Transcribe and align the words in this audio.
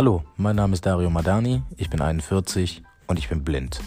Hallo, 0.00 0.24
mein 0.38 0.56
Name 0.56 0.72
ist 0.72 0.86
Dario 0.86 1.10
Madani, 1.10 1.62
ich 1.76 1.90
bin 1.90 2.00
41 2.00 2.82
und 3.06 3.18
ich 3.18 3.28
bin 3.28 3.44
blind. 3.44 3.82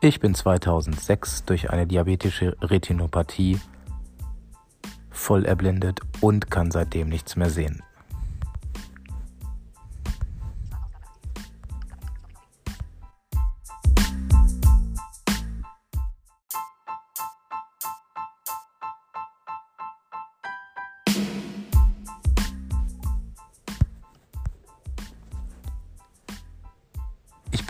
Ich 0.00 0.20
bin 0.20 0.36
2006 0.36 1.44
durch 1.44 1.70
eine 1.70 1.88
diabetische 1.88 2.56
Retinopathie 2.62 3.58
voll 5.10 5.44
erblindet 5.44 5.98
und 6.20 6.52
kann 6.52 6.70
seitdem 6.70 7.08
nichts 7.08 7.34
mehr 7.34 7.50
sehen. 7.50 7.82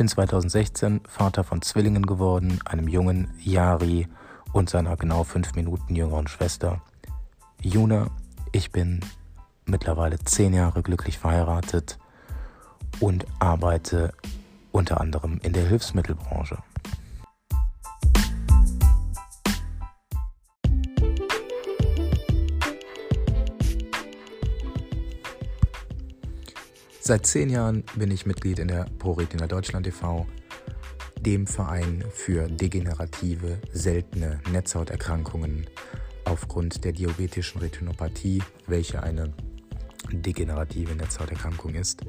Bin 0.00 0.08
2016 0.08 1.02
Vater 1.06 1.44
von 1.44 1.60
Zwillingen 1.60 2.06
geworden, 2.06 2.58
einem 2.64 2.88
jungen 2.88 3.28
Yari 3.38 4.08
und 4.54 4.70
seiner 4.70 4.96
genau 4.96 5.24
fünf 5.24 5.54
Minuten 5.56 5.94
jüngeren 5.94 6.26
Schwester. 6.26 6.80
Juna, 7.60 8.06
ich 8.50 8.72
bin 8.72 9.00
mittlerweile 9.66 10.18
zehn 10.20 10.54
Jahre 10.54 10.82
glücklich 10.82 11.18
verheiratet 11.18 11.98
und 12.98 13.26
arbeite 13.40 14.14
unter 14.72 15.02
anderem 15.02 15.38
in 15.42 15.52
der 15.52 15.66
Hilfsmittelbranche. 15.66 16.56
Seit 27.02 27.24
zehn 27.24 27.48
Jahren 27.48 27.82
bin 27.96 28.10
ich 28.10 28.26
Mitglied 28.26 28.58
in 28.58 28.68
der 28.68 28.84
ProRetina 28.98 29.46
Deutschland 29.46 29.86
e.V., 29.86 30.26
dem 31.18 31.46
Verein 31.46 32.04
für 32.12 32.46
degenerative, 32.46 33.58
seltene 33.72 34.38
Netzhauterkrankungen 34.52 35.66
aufgrund 36.26 36.84
der 36.84 36.92
diabetischen 36.92 37.62
Retinopathie, 37.62 38.42
welche 38.66 39.02
eine 39.02 39.32
degenerative 40.12 40.94
Netzhauterkrankung 40.94 41.74
ist, 41.74 42.02